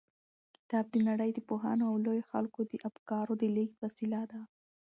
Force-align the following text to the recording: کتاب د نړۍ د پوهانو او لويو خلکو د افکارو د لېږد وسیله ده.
کتاب 0.55 0.85
د 0.91 0.95
نړۍ 1.09 1.29
د 1.33 1.39
پوهانو 1.49 1.83
او 1.91 1.95
لويو 2.05 2.29
خلکو 2.31 2.59
د 2.71 2.73
افکارو 2.89 3.33
د 3.41 3.43
لېږد 3.55 3.77
وسیله 3.85 4.21
ده. 4.31 4.41